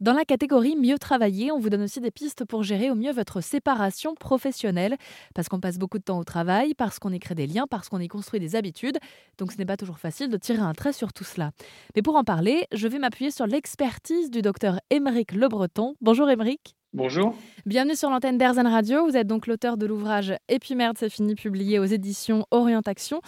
Dans 0.00 0.12
la 0.12 0.24
catégorie 0.24 0.76
Mieux 0.76 0.96
travailler, 0.96 1.50
on 1.50 1.58
vous 1.58 1.70
donne 1.70 1.82
aussi 1.82 2.00
des 2.00 2.12
pistes 2.12 2.44
pour 2.44 2.62
gérer 2.62 2.88
au 2.88 2.94
mieux 2.94 3.10
votre 3.10 3.40
séparation 3.40 4.14
professionnelle, 4.14 4.96
parce 5.34 5.48
qu'on 5.48 5.58
passe 5.58 5.76
beaucoup 5.76 5.98
de 5.98 6.04
temps 6.04 6.20
au 6.20 6.24
travail, 6.24 6.74
parce 6.74 7.00
qu'on 7.00 7.12
y 7.12 7.18
crée 7.18 7.34
des 7.34 7.48
liens, 7.48 7.66
parce 7.68 7.88
qu'on 7.88 7.98
y 7.98 8.06
construit 8.06 8.38
des 8.38 8.54
habitudes, 8.54 8.98
donc 9.38 9.50
ce 9.50 9.58
n'est 9.58 9.66
pas 9.66 9.76
toujours 9.76 9.98
facile 9.98 10.28
de 10.28 10.36
tirer 10.36 10.60
un 10.60 10.72
trait 10.72 10.92
sur 10.92 11.12
tout 11.12 11.24
cela. 11.24 11.50
Mais 11.96 12.02
pour 12.02 12.14
en 12.14 12.22
parler, 12.22 12.68
je 12.72 12.86
vais 12.86 13.00
m'appuyer 13.00 13.32
sur 13.32 13.48
l'expertise 13.48 14.30
du 14.30 14.40
docteur 14.40 14.78
Émeric 14.90 15.32
Lebreton. 15.32 15.96
Bonjour 16.00 16.30
Émeric. 16.30 16.76
Bonjour. 16.94 17.34
Bienvenue 17.66 17.96
sur 17.96 18.08
l'antenne 18.08 18.38
d'Airzen 18.38 18.66
Radio. 18.66 19.04
Vous 19.04 19.16
êtes 19.16 19.26
donc 19.26 19.46
l'auteur 19.46 19.76
de 19.76 19.84
l'ouvrage 19.84 20.32
Et 20.48 20.58
puis 20.58 20.74
merde, 20.74 20.96
c'est 20.98 21.10
fini, 21.10 21.34
publié 21.34 21.78
aux 21.78 21.84
éditions 21.84 22.46
Orientation. 22.50 23.20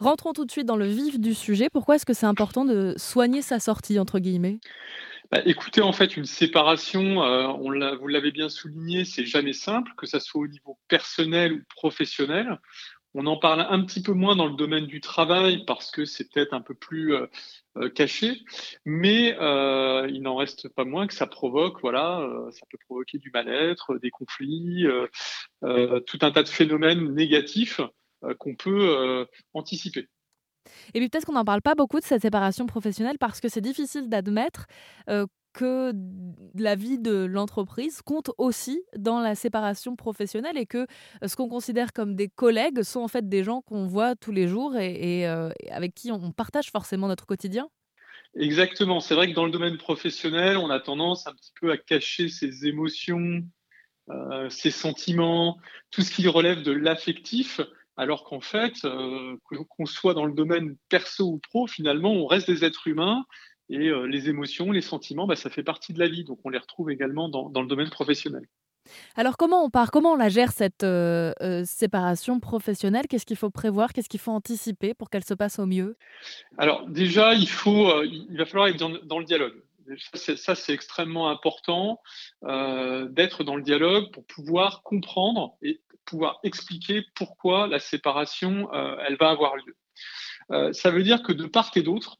Rentrons 0.00 0.34
tout 0.34 0.44
de 0.44 0.50
suite 0.50 0.66
dans 0.66 0.76
le 0.76 0.86
vif 0.86 1.18
du 1.18 1.34
sujet. 1.34 1.70
Pourquoi 1.72 1.94
est-ce 1.94 2.04
que 2.04 2.12
c'est 2.12 2.26
important 2.26 2.66
de 2.66 2.94
soigner 2.98 3.40
sa 3.40 3.58
sortie, 3.58 3.98
entre 3.98 4.18
guillemets? 4.18 4.58
Bah, 5.30 5.40
écoutez, 5.44 5.82
en 5.82 5.92
fait, 5.92 6.16
une 6.16 6.24
séparation, 6.24 7.22
euh, 7.22 7.46
on 7.48 7.70
vous 7.96 8.08
l'avez 8.08 8.30
bien 8.30 8.48
souligné, 8.48 9.04
c'est 9.04 9.26
jamais 9.26 9.52
simple, 9.52 9.90
que 9.96 10.06
ça 10.06 10.20
soit 10.20 10.42
au 10.42 10.46
niveau 10.46 10.78
personnel 10.88 11.52
ou 11.52 11.62
professionnel. 11.74 12.60
On 13.14 13.26
en 13.26 13.36
parle 13.36 13.66
un 13.68 13.82
petit 13.84 14.02
peu 14.02 14.12
moins 14.12 14.36
dans 14.36 14.46
le 14.46 14.54
domaine 14.56 14.86
du 14.86 15.00
travail 15.00 15.64
parce 15.66 15.90
que 15.90 16.04
c'est 16.04 16.30
peut-être 16.30 16.52
un 16.52 16.60
peu 16.60 16.74
plus 16.74 17.14
euh, 17.14 17.26
euh, 17.78 17.90
caché, 17.90 18.42
mais 18.84 19.30
il 20.10 20.22
n'en 20.22 20.36
reste 20.36 20.68
pas 20.68 20.84
moins 20.84 21.06
que 21.06 21.14
ça 21.14 21.26
provoque, 21.26 21.80
voilà, 21.80 22.28
ça 22.52 22.66
peut 22.70 22.78
provoquer 22.86 23.18
du 23.18 23.30
mal-être, 23.32 23.98
des 23.98 24.10
conflits, 24.10 24.86
tout 25.62 26.18
un 26.22 26.30
tas 26.30 26.42
de 26.42 26.48
phénomènes 26.48 27.14
négatifs 27.14 27.80
qu'on 28.38 28.54
peut 28.54 29.26
anticiper. 29.54 30.08
Et 30.94 31.00
puis 31.00 31.08
peut-être 31.08 31.24
qu'on 31.24 31.32
n'en 31.32 31.44
parle 31.44 31.62
pas 31.62 31.74
beaucoup 31.74 32.00
de 32.00 32.04
cette 32.04 32.22
séparation 32.22 32.66
professionnelle 32.66 33.18
parce 33.18 33.40
que 33.40 33.48
c'est 33.48 33.60
difficile 33.60 34.08
d'admettre 34.08 34.66
euh, 35.08 35.26
que 35.52 35.92
la 36.54 36.74
vie 36.74 36.98
de 36.98 37.24
l'entreprise 37.24 38.02
compte 38.02 38.30
aussi 38.36 38.82
dans 38.96 39.20
la 39.20 39.34
séparation 39.34 39.96
professionnelle 39.96 40.58
et 40.58 40.66
que 40.66 40.86
euh, 41.22 41.28
ce 41.28 41.36
qu'on 41.36 41.48
considère 41.48 41.92
comme 41.92 42.14
des 42.14 42.28
collègues 42.28 42.82
sont 42.82 43.00
en 43.00 43.08
fait 43.08 43.28
des 43.28 43.42
gens 43.42 43.62
qu'on 43.62 43.86
voit 43.86 44.16
tous 44.16 44.32
les 44.32 44.48
jours 44.48 44.76
et, 44.76 45.26
euh, 45.26 45.50
avec 45.70 45.94
qui 45.94 46.12
on 46.12 46.30
partage 46.32 46.70
forcément 46.70 47.08
notre 47.08 47.26
quotidien. 47.26 47.68
Exactement. 48.34 49.00
C'est 49.00 49.14
vrai 49.14 49.30
que 49.30 49.34
dans 49.34 49.46
le 49.46 49.50
domaine 49.50 49.78
professionnel, 49.78 50.58
on 50.58 50.68
a 50.68 50.78
tendance 50.78 51.26
un 51.26 51.32
petit 51.32 51.52
peu 51.58 51.70
à 51.70 51.78
cacher 51.78 52.28
ses 52.28 52.66
émotions, 52.66 53.42
ses 54.50 54.70
sentiments, 54.70 55.58
tout 55.90 56.02
ce 56.02 56.10
qui 56.10 56.28
relève 56.28 56.62
de 56.62 56.70
l'affectif 56.70 57.62
alors 57.96 58.24
qu'en 58.24 58.40
fait, 58.40 58.84
euh, 58.84 59.36
qu'on 59.68 59.86
soit 59.86 60.14
dans 60.14 60.26
le 60.26 60.32
domaine 60.32 60.76
perso 60.88 61.24
ou 61.24 61.38
pro, 61.38 61.66
finalement, 61.66 62.12
on 62.12 62.26
reste 62.26 62.50
des 62.50 62.64
êtres 62.64 62.88
humains 62.88 63.24
et 63.68 63.88
euh, 63.88 64.06
les 64.06 64.28
émotions, 64.28 64.70
les 64.70 64.82
sentiments, 64.82 65.26
bah, 65.26 65.36
ça 65.36 65.50
fait 65.50 65.62
partie 65.62 65.92
de 65.92 65.98
la 65.98 66.08
vie. 66.08 66.24
Donc 66.24 66.38
on 66.44 66.50
les 66.50 66.58
retrouve 66.58 66.90
également 66.90 67.28
dans, 67.28 67.62
le 67.62 67.66
domaine 67.66 67.90
professionnel. 67.90 68.42
Alors 69.16 69.36
comment 69.36 69.64
on 69.64 69.70
part, 69.70 69.90
comment 69.90 70.12
on 70.12 70.16
la 70.16 70.28
gère 70.28 70.52
cette 70.52 70.84
euh, 70.84 71.32
séparation 71.64 72.38
professionnelle? 72.38 73.06
Qu'est-ce 73.08 73.26
qu'il 73.26 73.36
faut 73.36 73.50
prévoir? 73.50 73.92
Qu'est-ce 73.92 74.08
qu'il 74.08 74.20
faut 74.20 74.30
anticiper 74.30 74.94
pour 74.94 75.10
qu'elle 75.10 75.24
se 75.24 75.34
passe 75.34 75.58
au 75.58 75.66
mieux? 75.66 75.96
Alors 76.56 76.86
déjà, 76.86 77.34
il, 77.34 77.48
faut, 77.48 78.02
il 78.04 78.36
va 78.36 78.44
falloir 78.44 78.68
être 78.68 78.78
dans 78.78 79.18
le 79.18 79.24
dialogue 79.24 79.54
ça, 80.14 80.54
c'est 80.54 80.72
extrêmement 80.72 81.30
important 81.30 82.00
euh, 82.44 83.08
d'être 83.08 83.44
dans 83.44 83.56
le 83.56 83.62
dialogue 83.62 84.10
pour 84.12 84.24
pouvoir 84.26 84.82
comprendre 84.82 85.56
et 85.62 85.80
pouvoir 86.04 86.38
expliquer 86.42 87.04
pourquoi 87.14 87.66
la 87.66 87.78
séparation, 87.78 88.72
euh, 88.72 88.96
elle 89.06 89.16
va 89.16 89.30
avoir 89.30 89.56
lieu. 89.56 89.76
Euh, 90.52 90.72
ça 90.72 90.90
veut 90.90 91.02
dire 91.02 91.22
que 91.22 91.32
de 91.32 91.46
part 91.46 91.70
et 91.76 91.82
d'autre, 91.82 92.18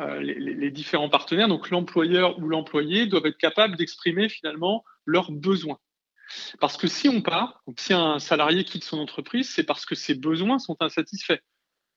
les, 0.00 0.70
différents 0.72 1.08
partenaires, 1.08 1.46
donc 1.46 1.70
l'employeur 1.70 2.38
ou 2.40 2.48
l'employé, 2.48 3.06
doivent 3.06 3.26
être 3.26 3.38
capables 3.38 3.76
d'exprimer 3.76 4.28
finalement 4.28 4.84
leurs 5.04 5.30
besoins. 5.30 5.78
Parce 6.58 6.76
que 6.76 6.88
si 6.88 7.08
on 7.08 7.22
part, 7.22 7.62
si 7.78 7.92
un 7.92 8.18
salarié 8.18 8.64
quitte 8.64 8.82
son 8.82 8.98
entreprise, 8.98 9.48
c'est 9.50 9.62
parce 9.62 9.86
que 9.86 9.94
ses 9.94 10.14
besoins 10.16 10.58
sont 10.58 10.76
insatisfaits. 10.80 11.40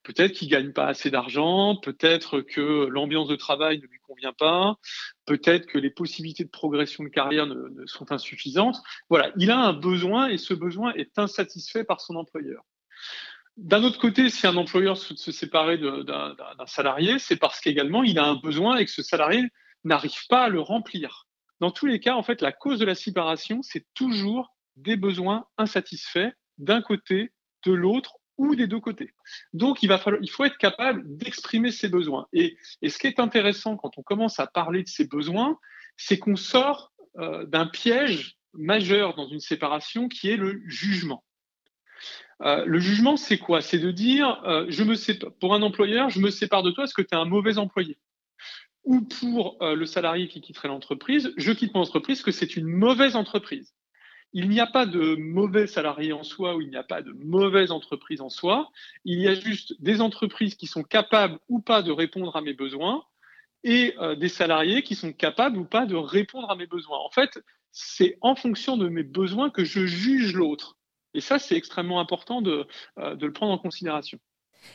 Peut-être 0.08 0.32
qu'il 0.32 0.48
gagne 0.48 0.72
pas 0.72 0.86
assez 0.86 1.10
d'argent, 1.10 1.76
peut-être 1.76 2.40
que 2.40 2.86
l'ambiance 2.86 3.28
de 3.28 3.36
travail 3.36 3.78
ne 3.78 3.86
lui 3.86 3.98
convient 4.00 4.32
pas, 4.32 4.78
peut-être 5.26 5.66
que 5.66 5.76
les 5.76 5.90
possibilités 5.90 6.44
de 6.44 6.48
progression 6.48 7.04
de 7.04 7.10
carrière 7.10 7.46
ne, 7.46 7.84
sont 7.84 8.10
insuffisantes. 8.10 8.78
Voilà, 9.10 9.32
il 9.36 9.50
a 9.50 9.58
un 9.58 9.74
besoin 9.74 10.28
et 10.28 10.38
ce 10.38 10.54
besoin 10.54 10.94
est 10.94 11.18
insatisfait 11.18 11.84
par 11.84 12.00
son 12.00 12.16
employeur. 12.16 12.64
D'un 13.58 13.84
autre 13.84 13.98
côté, 13.98 14.30
si 14.30 14.46
un 14.46 14.56
employeur 14.56 14.96
souhaite 14.96 15.18
se 15.18 15.30
séparer 15.30 15.76
d'un 15.76 16.34
salarié, 16.64 17.18
c'est 17.18 17.36
parce 17.36 17.60
qu'également 17.60 18.02
il 18.02 18.18
a 18.18 18.24
un 18.24 18.36
besoin 18.36 18.78
et 18.78 18.86
que 18.86 18.90
ce 18.90 19.02
salarié 19.02 19.42
n'arrive 19.84 20.26
pas 20.30 20.44
à 20.44 20.48
le 20.48 20.62
remplir. 20.62 21.26
Dans 21.60 21.70
tous 21.70 21.84
les 21.84 22.00
cas, 22.00 22.14
en 22.14 22.22
fait, 22.22 22.40
la 22.40 22.52
cause 22.52 22.78
de 22.78 22.86
la 22.86 22.94
séparation, 22.94 23.60
c'est 23.60 23.84
toujours 23.92 24.56
des 24.76 24.96
besoins 24.96 25.44
insatisfaits 25.58 26.32
d'un 26.56 26.80
côté, 26.80 27.30
de 27.66 27.72
l'autre 27.72 28.14
ou 28.38 28.54
des 28.54 28.66
deux 28.66 28.80
côtés. 28.80 29.12
Donc, 29.52 29.82
il, 29.82 29.88
va 29.88 29.98
falloir, 29.98 30.22
faut 30.30 30.44
être 30.44 30.56
capable 30.56 31.02
d'exprimer 31.16 31.72
ses 31.72 31.88
besoins. 31.88 32.26
Et, 32.32 32.56
ce 32.86 32.98
qui 32.98 33.08
est 33.08 33.20
intéressant 33.20 33.76
quand 33.76 33.98
on 33.98 34.02
commence 34.02 34.40
à 34.40 34.46
parler 34.46 34.82
de 34.84 34.88
ses 34.88 35.06
besoins, 35.06 35.58
c'est 35.96 36.18
qu'on 36.18 36.36
sort 36.36 36.92
euh, 37.18 37.44
d'un 37.44 37.66
piège 37.66 38.36
majeur 38.54 39.14
dans 39.16 39.28
une 39.28 39.40
séparation 39.40 40.08
qui 40.08 40.30
est 40.30 40.36
le 40.36 40.62
jugement. 40.66 41.24
Euh, 42.42 42.64
le 42.64 42.78
jugement, 42.78 43.16
c'est 43.16 43.38
quoi? 43.38 43.60
C'est 43.60 43.80
de 43.80 43.90
dire, 43.90 44.40
euh, 44.44 44.70
pour 45.40 45.54
un 45.54 45.62
employeur, 45.62 46.08
je 46.08 46.20
me 46.20 46.30
sépare 46.30 46.62
de 46.62 46.70
toi 46.70 46.84
parce 46.84 46.94
que 46.94 47.02
tu 47.02 47.14
es 47.14 47.18
un 47.18 47.24
mauvais 47.24 47.58
employé. 47.58 47.98
Ou 48.84 49.02
pour 49.02 49.58
le 49.60 49.84
salarié 49.84 50.28
qui 50.28 50.40
quitterait 50.40 50.68
l'entreprise, 50.68 51.34
je 51.36 51.52
quitte 51.52 51.74
mon 51.74 51.82
entreprise 51.82 52.18
parce 52.18 52.24
que 52.24 52.30
c'est 52.30 52.56
une 52.56 52.66
mauvaise 52.66 53.16
entreprise. 53.16 53.74
Il 54.32 54.48
n'y 54.48 54.60
a 54.60 54.66
pas 54.66 54.86
de 54.86 55.16
mauvais 55.16 55.66
salariés 55.66 56.12
en 56.12 56.22
soi 56.22 56.56
ou 56.56 56.60
il 56.60 56.68
n'y 56.68 56.76
a 56.76 56.82
pas 56.82 57.02
de 57.02 57.12
mauvaise 57.12 57.70
entreprise 57.70 58.20
en 58.20 58.28
soi. 58.28 58.70
Il 59.04 59.20
y 59.20 59.28
a 59.28 59.34
juste 59.34 59.74
des 59.80 60.00
entreprises 60.00 60.54
qui 60.54 60.66
sont 60.66 60.82
capables 60.82 61.38
ou 61.48 61.60
pas 61.60 61.82
de 61.82 61.90
répondre 61.90 62.36
à 62.36 62.42
mes 62.42 62.52
besoins 62.52 63.04
et 63.64 63.94
euh, 63.98 64.14
des 64.14 64.28
salariés 64.28 64.82
qui 64.82 64.94
sont 64.94 65.12
capables 65.12 65.56
ou 65.56 65.64
pas 65.64 65.86
de 65.86 65.96
répondre 65.96 66.50
à 66.50 66.56
mes 66.56 66.66
besoins. 66.66 66.98
En 66.98 67.10
fait, 67.10 67.38
c'est 67.72 68.18
en 68.20 68.34
fonction 68.34 68.76
de 68.76 68.88
mes 68.88 69.02
besoins 69.02 69.50
que 69.50 69.64
je 69.64 69.86
juge 69.86 70.34
l'autre. 70.34 70.76
Et 71.14 71.20
ça, 71.20 71.38
c'est 71.38 71.56
extrêmement 71.56 72.00
important 72.00 72.42
de, 72.42 72.66
euh, 72.98 73.16
de 73.16 73.26
le 73.26 73.32
prendre 73.32 73.52
en 73.52 73.58
considération. 73.58 74.18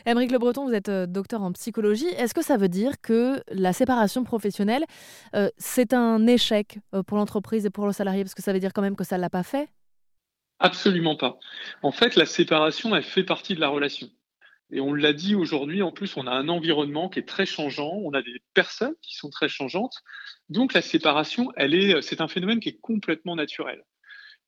Émeric 0.05 0.31
Le 0.31 0.39
Breton, 0.39 0.65
vous 0.65 0.73
êtes 0.73 0.89
euh, 0.89 1.05
docteur 1.05 1.41
en 1.41 1.51
psychologie. 1.51 2.07
Est-ce 2.17 2.33
que 2.33 2.43
ça 2.43 2.57
veut 2.57 2.67
dire 2.67 3.01
que 3.01 3.41
la 3.51 3.73
séparation 3.73 4.23
professionnelle, 4.23 4.85
euh, 5.35 5.49
c'est 5.57 5.93
un 5.93 6.25
échec 6.27 6.79
euh, 6.93 7.03
pour 7.03 7.17
l'entreprise 7.17 7.65
et 7.65 7.69
pour 7.69 7.85
le 7.85 7.93
salarié? 7.93 8.23
Parce 8.23 8.35
que 8.35 8.41
ça 8.41 8.53
veut 8.53 8.59
dire 8.59 8.73
quand 8.73 8.81
même 8.81 8.95
que 8.95 9.03
ça 9.03 9.17
ne 9.17 9.21
l'a 9.21 9.29
pas 9.29 9.43
fait 9.43 9.69
Absolument 10.59 11.15
pas. 11.15 11.39
En 11.81 11.91
fait, 11.91 12.15
la 12.15 12.25
séparation, 12.25 12.95
elle 12.95 13.03
fait 13.03 13.23
partie 13.23 13.55
de 13.55 13.59
la 13.59 13.69
relation. 13.69 14.09
Et 14.71 14.79
on 14.79 14.93
l'a 14.93 15.13
dit 15.13 15.35
aujourd'hui, 15.35 15.81
en 15.81 15.91
plus, 15.91 16.15
on 16.17 16.25
a 16.25 16.31
un 16.31 16.47
environnement 16.47 17.09
qui 17.09 17.19
est 17.19 17.27
très 17.27 17.45
changeant, 17.45 17.91
on 18.03 18.13
a 18.13 18.21
des 18.21 18.41
personnes 18.53 18.95
qui 19.01 19.15
sont 19.15 19.29
très 19.29 19.49
changeantes. 19.49 20.01
Donc 20.49 20.73
la 20.73 20.81
séparation, 20.81 21.51
elle 21.57 21.75
est, 21.75 22.01
c'est 22.01 22.21
un 22.21 22.27
phénomène 22.27 22.59
qui 22.59 22.69
est 22.69 22.79
complètement 22.79 23.35
naturel. 23.35 23.83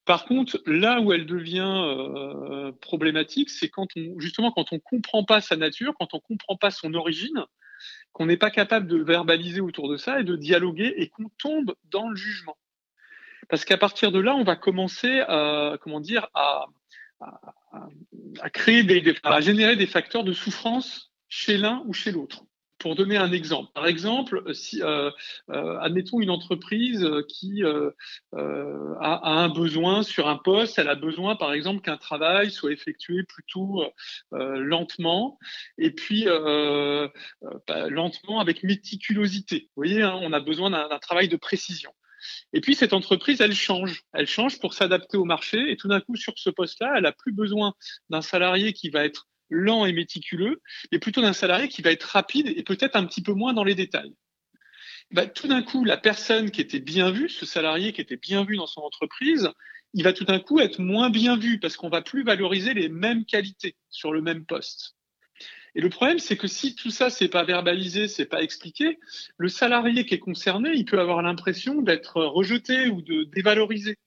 Par 0.05 0.25
contre, 0.25 0.61
là 0.67 1.01
où 1.01 1.13
elle 1.13 1.25
devient 1.25 1.63
euh, 1.65 2.71
problématique, 2.79 3.49
c'est 3.49 3.69
quand 3.69 3.87
on, 3.95 4.19
justement, 4.19 4.51
quand 4.51 4.71
on 4.71 4.79
comprend 4.79 5.23
pas 5.23 5.41
sa 5.41 5.55
nature, 5.55 5.93
quand 5.99 6.13
on 6.13 6.19
comprend 6.19 6.55
pas 6.55 6.69
son 6.69 6.93
origine, 6.93 7.43
qu'on 8.13 8.27
n'est 8.27 8.37
pas 8.37 8.51
capable 8.51 8.87
de 8.87 8.97
verbaliser 8.97 9.61
autour 9.61 9.89
de 9.89 9.97
ça 9.97 10.19
et 10.19 10.23
de 10.23 10.35
dialoguer 10.35 10.93
et 10.97 11.09
qu'on 11.09 11.29
tombe 11.37 11.75
dans 11.91 12.07
le 12.07 12.15
jugement. 12.15 12.57
Parce 13.49 13.65
qu'à 13.65 13.77
partir 13.77 14.11
de 14.11 14.19
là, 14.19 14.35
on 14.35 14.43
va 14.43 14.55
commencer 14.55 15.21
à, 15.27 15.77
comment 15.81 15.99
dire, 15.99 16.27
à, 16.33 16.65
créer 18.53 18.83
des, 18.83 19.15
à 19.23 19.41
générer 19.41 19.75
des 19.75 19.87
facteurs 19.87 20.23
de 20.23 20.33
souffrance 20.33 21.11
chez 21.29 21.57
l'un 21.57 21.83
ou 21.87 21.93
chez 21.93 22.11
l'autre. 22.11 22.43
Pour 22.77 22.95
donner 22.95 23.17
un 23.17 23.31
exemple, 23.31 23.71
par 23.73 23.87
exemple, 23.87 24.53
si 24.53 24.81
euh, 24.83 25.09
euh, 25.49 25.77
admettons 25.79 26.19
une 26.19 26.29
entreprise 26.29 27.07
qui 27.29 27.63
euh, 27.63 27.91
a, 28.33 29.29
un 29.29 29.49
besoin 29.49 30.03
sur 30.03 30.27
un 30.27 30.37
poste, 30.37 30.77
elle 30.77 30.89
a 30.89 30.95
besoin, 30.95 31.35
par 31.35 31.53
exemple, 31.53 31.81
qu'un 31.81 31.97
travail 31.97 32.51
soit 32.51 32.71
effectué 32.71 33.23
plutôt 33.23 33.83
lentement, 34.31 35.39
et 35.77 35.91
puis 35.91 36.25
bah, 36.25 37.89
lentement 37.89 38.39
avec 38.39 38.63
méticulosité. 38.63 39.69
Vous 39.75 39.83
voyez, 39.83 40.01
hein, 40.01 40.19
on 40.21 40.33
a 40.33 40.39
besoin 40.39 40.69
d'un 40.69 40.99
travail 40.99 41.29
de 41.29 41.37
précision. 41.37 41.91
Et 42.53 42.61
puis 42.61 42.75
cette 42.75 42.93
entreprise, 42.93 43.41
elle 43.41 43.53
change. 43.53 44.03
Elle 44.13 44.27
change 44.27 44.59
pour 44.59 44.73
s'adapter 44.73 45.17
au 45.17 45.25
marché. 45.25 45.71
Et 45.71 45.77
tout 45.77 45.87
d'un 45.87 46.01
coup, 46.01 46.15
sur 46.15 46.33
ce 46.37 46.49
poste-là, 46.49 46.95
elle 46.97 47.05
a 47.05 47.11
plus 47.11 47.33
besoin 47.33 47.73
d'un 48.09 48.21
salarié 48.21 48.73
qui 48.73 48.89
va 48.89 49.05
être 49.05 49.27
lent 49.49 49.85
et 49.85 49.93
méticuleux, 49.93 50.61
mais 50.91 50.99
plutôt 50.99 51.21
d'un 51.21 51.33
salarié 51.33 51.67
qui 51.67 51.81
va 51.81 51.91
être 51.91 52.03
rapide 52.03 52.51
et 52.55 52.63
peut-être 52.63 52.95
un 52.95 53.05
petit 53.05 53.21
peu 53.21 53.33
moins 53.33 53.53
dans 53.53 53.63
les 53.63 53.75
détails. 53.75 54.13
Bah, 55.11 55.27
tout 55.27 55.47
d'un 55.47 55.61
coup, 55.61 55.83
la 55.83 55.97
personne 55.97 56.51
qui 56.51 56.61
était 56.61 56.79
bien 56.79 57.11
vue, 57.11 57.29
ce 57.29 57.45
salarié 57.45 57.93
qui 57.93 58.01
était 58.01 58.17
bien 58.17 58.43
vu 58.43 58.57
dans 58.57 58.67
son 58.67 58.81
entreprise, 58.81 59.49
il 59.93 60.03
va 60.03 60.13
tout 60.13 60.25
d'un 60.25 60.39
coup 60.39 60.59
être 60.59 60.79
moins 60.79 61.09
bien 61.09 61.37
vu 61.37 61.59
parce 61.59 61.77
qu'on 61.77 61.89
va 61.89 62.01
plus 62.01 62.23
valoriser 62.23 62.73
les 62.73 62.89
mêmes 62.89 63.25
qualités 63.25 63.75
sur 63.89 64.11
le 64.11 64.21
même 64.21 64.45
poste. 64.45 64.95
Et 65.75 65.81
le 65.81 65.89
problème, 65.89 66.19
c'est 66.19 66.37
que 66.37 66.47
si 66.47 66.73
tout 66.73 66.89
ça, 66.89 67.09
c'est 67.09 67.27
pas 67.27 67.43
verbalisé, 67.43 68.07
c'est 68.07 68.25
pas 68.25 68.41
expliqué, 68.41 68.97
le 69.37 69.49
salarié 69.49 70.05
qui 70.05 70.13
est 70.13 70.19
concerné, 70.19 70.71
il 70.73 70.85
peut 70.85 70.99
avoir 70.99 71.21
l'impression 71.21 71.81
d'être 71.81 72.23
rejeté 72.23 72.87
ou 72.87 73.01
de 73.01 73.25
dévalorisé. 73.25 73.97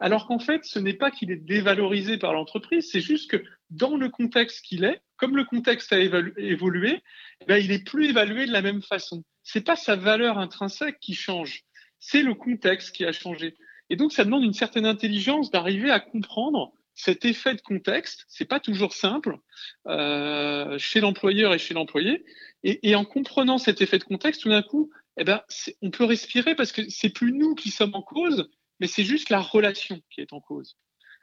Alors 0.00 0.26
qu'en 0.26 0.38
fait, 0.38 0.64
ce 0.64 0.78
n'est 0.78 0.94
pas 0.94 1.10
qu'il 1.10 1.30
est 1.30 1.36
dévalorisé 1.36 2.18
par 2.18 2.32
l'entreprise, 2.32 2.88
c'est 2.90 3.00
juste 3.00 3.30
que 3.30 3.44
dans 3.70 3.96
le 3.96 4.08
contexte 4.08 4.64
qu'il 4.64 4.84
est, 4.84 5.00
comme 5.16 5.36
le 5.36 5.44
contexte 5.44 5.92
a 5.92 5.98
évolué, 5.98 7.02
ben, 7.46 7.56
il 7.56 7.72
est 7.72 7.84
plus 7.84 8.08
évalué 8.08 8.46
de 8.46 8.52
la 8.52 8.62
même 8.62 8.82
façon. 8.82 9.24
C'est 9.42 9.64
pas 9.64 9.76
sa 9.76 9.96
valeur 9.96 10.38
intrinsèque 10.38 10.98
qui 11.00 11.14
change, 11.14 11.64
c'est 11.98 12.22
le 12.22 12.34
contexte 12.34 12.94
qui 12.94 13.04
a 13.04 13.12
changé. 13.12 13.54
Et 13.90 13.96
donc, 13.96 14.12
ça 14.12 14.24
demande 14.24 14.44
une 14.44 14.52
certaine 14.52 14.86
intelligence 14.86 15.50
d'arriver 15.50 15.90
à 15.90 16.00
comprendre 16.00 16.72
cet 16.94 17.24
effet 17.24 17.54
de 17.54 17.60
contexte. 17.60 18.24
C'est 18.28 18.44
pas 18.44 18.60
toujours 18.60 18.92
simple 18.92 19.38
euh, 19.86 20.76
chez 20.78 21.00
l'employeur 21.00 21.54
et 21.54 21.58
chez 21.58 21.74
l'employé. 21.74 22.24
Et, 22.64 22.96
en 22.96 23.04
comprenant 23.04 23.58
cet 23.58 23.80
effet 23.80 23.98
de 23.98 24.04
contexte, 24.04 24.42
tout 24.42 24.48
d'un 24.48 24.62
coup, 24.62 24.90
eh 25.16 25.24
ben, 25.24 25.40
on 25.80 25.90
peut 25.90 26.04
respirer 26.04 26.54
parce 26.54 26.72
que 26.72 26.88
c'est 26.90 27.08
plus 27.08 27.32
nous 27.32 27.54
qui 27.54 27.70
sommes 27.70 27.94
en 27.94 28.02
cause, 28.02 28.50
mais 28.80 28.88
c'est 28.88 29.04
juste 29.04 29.30
la 29.30 29.40
relation 29.40 30.00
qui 30.10 30.20
est 30.20 30.32
en 30.32 30.40
cause. 30.40 30.76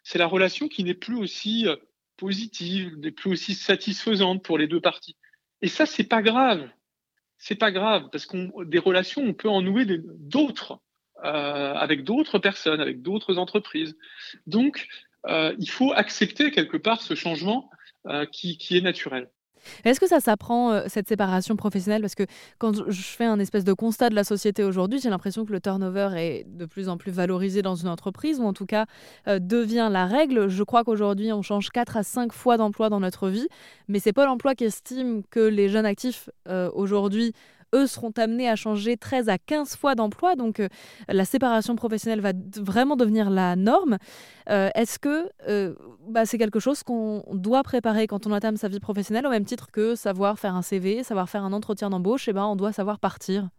C'est 0.04 0.18
la 0.18 0.28
relation 0.28 0.68
qui 0.68 0.84
n'est 0.84 0.94
plus 0.94 1.18
aussi 1.18 1.68
euh, 1.68 1.76
positive, 2.18 3.00
plus 3.12 3.32
aussi 3.32 3.54
satisfaisante 3.54 4.44
pour 4.44 4.58
les 4.58 4.68
deux 4.68 4.82
parties. 4.82 5.16
Et 5.62 5.68
ça, 5.68 5.86
c'est 5.86 6.04
pas 6.04 6.22
grave. 6.22 6.70
C'est 7.38 7.56
pas 7.56 7.72
grave 7.72 8.10
parce 8.12 8.26
qu'on 8.26 8.52
des 8.64 8.80
relations, 8.80 9.22
on 9.22 9.34
peut 9.34 9.50
en 9.50 9.62
nouer 9.62 9.86
d'autres 9.86 10.80
euh, 11.24 11.74
avec 11.74 12.04
d'autres 12.04 12.40
personnes, 12.40 12.82
avec 12.82 13.02
d'autres 13.02 13.38
entreprises. 13.38 13.98
Donc, 14.48 14.88
euh, 15.28 15.56
il 15.60 15.70
faut 15.70 15.94
accepter 15.94 16.52
quelque 16.52 16.78
part 16.78 17.02
ce 17.02 17.16
changement 17.16 17.70
euh, 18.08 18.26
qui, 18.26 18.58
qui 18.58 18.78
est 18.78 18.82
naturel. 18.82 19.30
Est-ce 19.84 20.00
que 20.00 20.08
ça 20.08 20.20
s'apprend, 20.20 20.72
euh, 20.72 20.84
cette 20.88 21.08
séparation 21.08 21.56
professionnelle? 21.56 22.02
Parce 22.02 22.16
que 22.16 22.26
quand 22.58 22.90
je 22.90 23.02
fais 23.02 23.26
un 23.26 23.40
espèce 23.40 23.64
de 23.64 23.74
constat 23.74 24.10
de 24.10 24.16
la 24.16 24.24
société 24.24 24.64
aujourd'hui, 24.64 25.00
j'ai 25.00 25.10
l'impression 25.10 25.46
que 25.46 25.52
le 25.52 25.60
turnover 25.60 26.10
est 26.16 26.46
de 26.48 26.66
plus 26.66 26.90
en 26.90 26.98
plus 26.98 27.12
valorisé 27.12 27.62
dans 27.62 27.76
une 27.76 27.88
entreprise, 27.88 28.40
ou 28.40 28.44
en 28.44 28.54
tout 28.54 28.66
cas 28.66 28.86
euh, 29.28 29.40
devient 29.40 29.90
la 29.92 30.06
règle. 30.06 30.48
Je 30.48 30.64
crois 30.64 30.84
qu'aujourd'hui, 30.84 31.32
on 31.34 31.42
change 31.42 31.70
4 31.70 31.98
à 31.98 32.04
5 32.04 32.34
fois 32.34 32.58
d'emploi 32.58 32.90
dans 32.90 33.00
notre 33.00 33.30
vie, 33.30 33.48
mais 33.88 34.00
c'est 34.00 34.14
Pôle 34.14 34.30
emploi 34.30 34.56
qui 34.56 34.64
estime 34.64 35.24
que 35.30 35.40
les 35.40 35.70
jeunes 35.70 35.86
actifs 35.86 36.30
euh, 36.48 36.70
aujourd'hui 36.74 37.34
eux 37.76 37.88
seront 37.88 38.12
amenés 38.18 38.50
à 38.50 38.56
changer 38.56 38.98
13 38.98 39.30
à 39.30 39.38
15 39.38 39.76
fois 39.76 39.96
d'emploi. 39.96 40.36
Donc 40.36 40.60
euh, 40.60 40.70
la 41.08 41.26
séparation 41.26 41.76
professionnelle 41.76 42.22
va 42.22 42.32
vraiment 42.58 42.96
devenir 42.96 43.30
la 43.30 43.56
norme. 43.56 43.98
Euh, 44.50 44.70
est-ce 44.76 44.98
que 44.98 45.30
euh, 45.48 45.76
bah, 46.08 46.26
c'est 46.26 46.38
quelque 46.38 46.60
chose 46.60 46.84
qu'on 46.84 47.24
doit 47.34 47.64
préparer 47.64 48.08
quand 48.08 48.26
on 48.26 48.32
entame 48.32 48.58
sa 48.58 48.68
vie 48.68 48.80
professionnelle 48.80 49.28
au 49.28 49.30
même 49.30 49.46
titre 49.46 49.72
que 49.72 49.96
savoir 49.96 50.40
faire 50.40 50.56
un 50.56 50.62
CV, 50.62 51.04
savoir 51.04 51.30
faire 51.30 51.44
un 51.44 51.54
entretien 51.54 51.90
d'embauche, 51.90 52.28
et 52.28 52.32
eh 52.32 52.34
ben, 52.34 52.46
on 52.46 52.56
doit 52.56 52.72
savoir 52.72 53.00
partir 53.00 53.50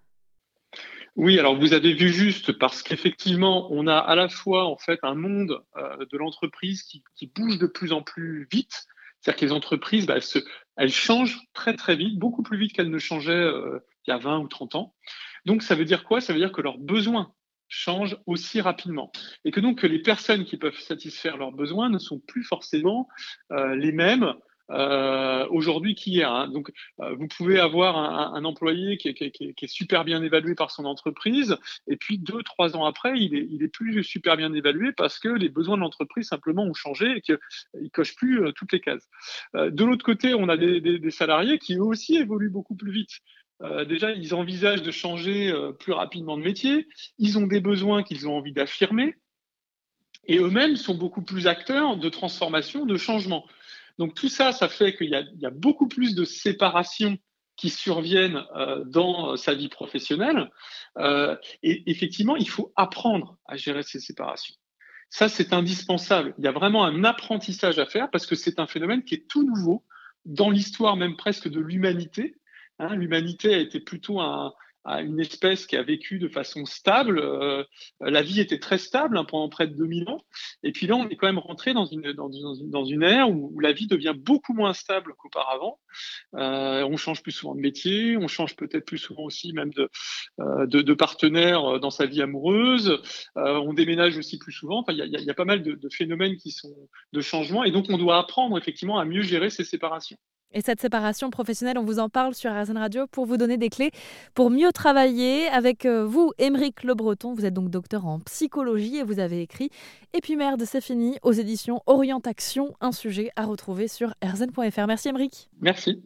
oui, 1.14 1.38
alors 1.38 1.56
vous 1.58 1.72
avez 1.72 1.94
vu 1.94 2.10
juste 2.10 2.52
parce 2.52 2.82
qu'effectivement, 2.82 3.72
on 3.72 3.86
a 3.86 3.96
à 3.96 4.14
la 4.14 4.28
fois 4.28 4.66
en 4.66 4.76
fait 4.76 4.98
un 5.02 5.14
monde 5.14 5.62
de 5.74 6.18
l'entreprise 6.18 6.82
qui, 6.82 7.02
bouge 7.34 7.56
de 7.58 7.66
plus 7.66 7.92
en 7.92 8.02
plus 8.02 8.46
vite. 8.52 8.84
C'est-à-dire 9.20 9.40
que 9.40 9.44
les 9.46 9.52
entreprises, 9.52 10.04
bah, 10.04 10.16
elles, 10.16 10.42
elles, 10.76 10.90
changent 10.90 11.38
très 11.54 11.74
très 11.74 11.96
vite, 11.96 12.18
beaucoup 12.18 12.42
plus 12.42 12.58
vite 12.58 12.74
qu'elles 12.74 12.90
ne 12.90 12.98
changeaient 12.98 13.50
il 14.06 14.10
y 14.10 14.14
a 14.14 14.18
20 14.18 14.38
ou 14.38 14.48
30 14.48 14.74
ans. 14.74 14.94
Donc 15.44 15.62
ça 15.62 15.74
veut 15.74 15.84
dire 15.84 16.04
quoi? 16.04 16.20
Ça 16.20 16.32
veut 16.32 16.38
dire 16.38 16.52
que 16.52 16.62
leurs 16.62 16.78
besoins 16.78 17.32
changent 17.68 18.16
aussi 18.26 18.60
rapidement. 18.60 19.10
Et 19.44 19.50
que 19.50 19.60
donc 19.60 19.82
les 19.82 20.00
personnes 20.00 20.44
qui 20.44 20.56
peuvent 20.56 20.78
satisfaire 20.78 21.36
leurs 21.36 21.52
besoins 21.52 21.88
ne 21.88 21.98
sont 21.98 22.20
plus 22.20 22.44
forcément 22.44 23.08
euh, 23.52 23.74
les 23.74 23.92
mêmes 23.92 24.34
euh, 24.70 25.46
aujourd'hui 25.50 25.94
qu'hier. 25.94 26.30
Hein. 26.30 26.48
Donc, 26.48 26.72
euh, 27.00 27.14
vous 27.14 27.28
pouvez 27.28 27.60
avoir 27.60 27.96
un, 28.34 28.44
employé 28.44 28.96
qui 28.96 29.08
est, 29.08 29.66
super 29.68 30.04
bien 30.04 30.22
évalué 30.24 30.56
par 30.56 30.72
son 30.72 30.86
entreprise, 30.86 31.56
et 31.86 31.96
puis 31.96 32.18
deux, 32.18 32.42
trois 32.42 32.76
ans 32.76 32.84
après, 32.84 33.16
il 33.16 33.62
est, 33.62 33.68
plus 33.68 34.02
super 34.02 34.36
bien 34.36 34.52
évalué 34.54 34.92
parce 34.92 35.20
que 35.20 35.28
les 35.28 35.48
besoins 35.48 35.76
de 35.76 35.82
l'entreprise 35.82 36.26
simplement 36.26 36.64
ont 36.64 36.74
changé 36.74 37.16
et 37.16 37.20
qu'il 37.20 37.38
coche 37.92 38.16
plus 38.16 38.52
toutes 38.54 38.72
les 38.72 38.80
cases. 38.80 39.08
De 39.54 39.84
l'autre 39.84 40.04
côté, 40.04 40.34
on 40.34 40.48
a 40.48 40.56
des, 40.56 41.10
salariés 41.10 41.58
qui 41.58 41.76
eux 41.76 41.82
aussi 41.82 42.16
évoluent 42.16 42.50
beaucoup 42.50 42.74
plus 42.74 42.90
vite. 42.90 43.20
Euh, 43.62 43.84
déjà, 43.84 44.12
ils 44.12 44.34
envisagent 44.34 44.82
de 44.82 44.90
changer 44.90 45.50
euh, 45.50 45.72
plus 45.72 45.92
rapidement 45.92 46.36
de 46.36 46.42
métier. 46.42 46.88
Ils 47.18 47.38
ont 47.38 47.46
des 47.46 47.60
besoins 47.60 48.02
qu'ils 48.02 48.28
ont 48.28 48.36
envie 48.36 48.52
d'affirmer. 48.52 49.16
Et 50.26 50.38
eux-mêmes 50.38 50.76
sont 50.76 50.94
beaucoup 50.94 51.22
plus 51.22 51.46
acteurs 51.46 51.96
de 51.96 52.08
transformation, 52.08 52.84
de 52.84 52.96
changement. 52.96 53.46
Donc 53.98 54.14
tout 54.14 54.28
ça, 54.28 54.52
ça 54.52 54.68
fait 54.68 54.94
qu'il 54.96 55.08
y, 55.08 55.46
a 55.46 55.50
beaucoup 55.50 55.88
plus 55.88 56.14
de 56.14 56.24
séparations 56.24 57.16
qui 57.56 57.70
surviennent 57.70 58.44
euh, 58.56 58.84
dans 58.84 59.36
sa 59.36 59.54
vie 59.54 59.68
professionnelle. 59.68 60.50
Et 61.62 61.90
effectivement, 61.90 62.36
il 62.36 62.48
faut 62.48 62.72
apprendre 62.76 63.38
à 63.46 63.56
gérer 63.56 63.82
ces 63.82 64.00
séparations. 64.00 64.56
Ça, 65.10 65.28
c'est 65.28 65.52
indispensable. 65.52 66.34
Il 66.38 66.44
y 66.44 66.48
a 66.48 66.52
vraiment 66.52 66.84
un 66.84 67.04
apprentissage 67.04 67.78
à 67.78 67.86
faire 67.86 68.10
parce 68.10 68.26
que 68.26 68.34
c'est 68.34 68.58
un 68.58 68.66
phénomène 68.66 69.04
qui 69.04 69.14
est 69.14 69.28
tout 69.28 69.44
nouveau 69.44 69.84
dans 70.24 70.50
l'histoire 70.50 70.96
même 70.96 71.16
presque 71.16 71.48
de 71.48 71.60
l'humanité. 71.60 72.34
Hein, 72.78 72.94
l'humanité 72.96 73.54
a 73.54 73.58
été 73.58 73.80
plutôt 73.80 74.20
un, 74.20 74.52
une 74.86 75.20
espèce 75.20 75.66
qui 75.66 75.76
a 75.76 75.82
vécu 75.82 76.18
de 76.18 76.28
façon 76.28 76.64
stable. 76.64 77.18
Euh, 77.18 77.64
la 78.00 78.22
vie 78.22 78.40
était 78.40 78.58
très 78.58 78.78
stable 78.78 79.18
hein, 79.18 79.24
pendant 79.24 79.48
près 79.48 79.66
de 79.66 79.74
2000 79.74 80.08
ans. 80.08 80.24
Et 80.62 80.72
puis 80.72 80.86
là, 80.86 80.96
on 80.96 81.08
est 81.08 81.16
quand 81.16 81.26
même 81.26 81.38
rentré 81.38 81.74
dans 81.74 81.84
une, 81.86 83.02
ère 83.02 83.30
où, 83.30 83.58
la 83.60 83.72
vie 83.72 83.86
devient 83.86 84.14
beaucoup 84.16 84.54
moins 84.54 84.72
stable 84.72 85.14
qu'auparavant. 85.18 85.80
Euh, 86.34 86.86
on 86.88 86.96
change 86.96 87.22
plus 87.22 87.32
souvent 87.32 87.54
de 87.54 87.60
métier, 87.60 88.16
on 88.16 88.28
change 88.28 88.54
peut-être 88.56 88.84
plus 88.84 88.98
souvent 88.98 89.24
aussi 89.24 89.52
même 89.52 89.72
de, 89.72 89.90
euh, 90.40 90.96
partenaire 90.96 91.80
dans 91.80 91.90
sa 91.90 92.06
vie 92.06 92.22
amoureuse. 92.22 93.00
Euh, 93.36 93.58
on 93.58 93.72
déménage 93.72 94.16
aussi 94.16 94.38
plus 94.38 94.52
souvent. 94.52 94.80
Enfin, 94.80 94.92
il 94.92 94.98
y 94.98 95.02
a, 95.02 95.20
y 95.20 95.30
a, 95.30 95.34
pas 95.34 95.44
mal 95.44 95.62
de, 95.62 95.72
de 95.72 95.88
phénomènes 95.90 96.36
qui 96.36 96.52
sont 96.52 96.74
de 97.12 97.20
changement. 97.20 97.64
Et 97.64 97.70
donc, 97.70 97.86
on 97.88 97.98
doit 97.98 98.18
apprendre 98.18 98.56
effectivement 98.56 98.98
à 98.98 99.04
mieux 99.04 99.22
gérer 99.22 99.50
ces 99.50 99.64
séparations. 99.64 100.18
Et 100.52 100.60
cette 100.60 100.80
séparation 100.80 101.30
professionnelle, 101.30 101.78
on 101.78 101.84
vous 101.84 101.98
en 101.98 102.08
parle 102.08 102.34
sur 102.34 102.50
RZN 102.50 102.78
Radio 102.78 103.06
pour 103.06 103.26
vous 103.26 103.36
donner 103.36 103.56
des 103.58 103.68
clés 103.68 103.90
pour 104.34 104.50
mieux 104.50 104.72
travailler 104.72 105.48
avec 105.48 105.84
euh, 105.84 106.04
vous, 106.04 106.32
Émeric 106.38 106.82
Le 106.82 106.94
Breton. 106.94 107.34
Vous 107.34 107.44
êtes 107.44 107.54
donc 107.54 107.68
docteur 107.68 108.06
en 108.06 108.20
psychologie 108.20 108.96
et 108.98 109.02
vous 109.02 109.18
avez 109.18 109.42
écrit 109.42 109.70
Et 110.14 110.20
puis 110.20 110.36
merde, 110.36 110.64
c'est 110.64 110.80
fini 110.80 111.18
aux 111.22 111.32
éditions 111.32 111.82
Orientation, 111.86 112.74
un 112.80 112.92
sujet 112.92 113.30
à 113.36 113.44
retrouver 113.44 113.88
sur 113.88 114.14
rzn.fr. 114.24 114.86
Merci 114.86 115.08
Émeric. 115.08 115.50
Merci. 115.60 116.02